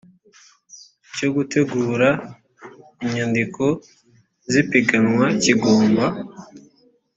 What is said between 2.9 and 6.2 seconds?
inyandiko z ipiganwa kigomba